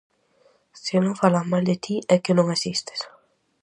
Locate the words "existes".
2.55-2.99